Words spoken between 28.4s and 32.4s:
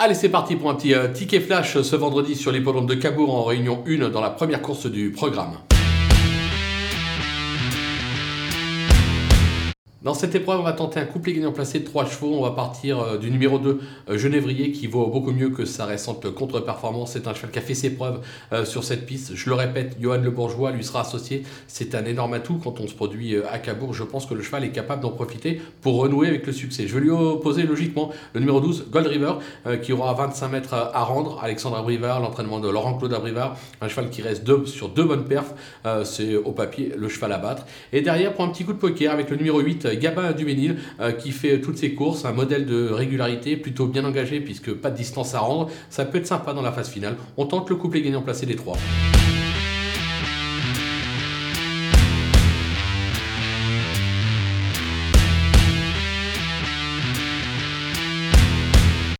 12, Gold River, qui aura 25 mètres à rendre. Alexandre Abrivard,